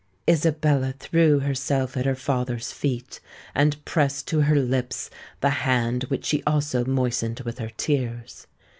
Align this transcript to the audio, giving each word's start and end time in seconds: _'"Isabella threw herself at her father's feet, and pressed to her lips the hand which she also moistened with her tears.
_'"Isabella 0.33 0.95
threw 0.97 1.41
herself 1.41 1.95
at 1.95 2.07
her 2.07 2.15
father's 2.15 2.71
feet, 2.71 3.19
and 3.53 3.85
pressed 3.85 4.27
to 4.29 4.41
her 4.41 4.55
lips 4.55 5.11
the 5.41 5.51
hand 5.61 6.05
which 6.05 6.25
she 6.25 6.41
also 6.43 6.83
moistened 6.83 7.41
with 7.41 7.59
her 7.59 7.69
tears. 7.77 8.47